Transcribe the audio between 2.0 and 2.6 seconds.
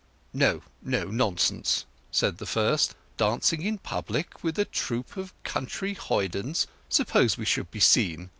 said the